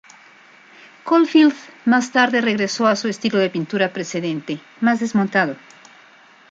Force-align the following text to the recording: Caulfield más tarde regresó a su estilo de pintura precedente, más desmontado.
Caulfield 1.05 1.53
más 1.85 2.11
tarde 2.11 2.41
regresó 2.41 2.87
a 2.87 2.95
su 2.95 3.07
estilo 3.07 3.37
de 3.37 3.51
pintura 3.51 3.93
precedente, 3.93 4.59
más 4.79 4.99
desmontado. 4.99 5.57